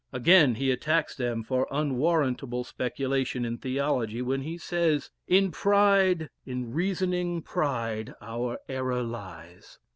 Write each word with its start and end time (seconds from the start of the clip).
Again 0.11 0.55
he 0.55 0.71
attacks 0.71 1.15
them 1.15 1.43
for 1.43 1.67
unwarrantable 1.69 2.63
speculation 2.63 3.45
in 3.45 3.59
theology, 3.59 4.19
when 4.23 4.41
he 4.41 4.57
says 4.57 5.11
"In 5.27 5.51
pride, 5.51 6.31
in 6.43 6.73
reasoning 6.73 7.43
pride 7.43 8.15
our 8.19 8.57
error 8.67 9.03
lies." 9.03 9.77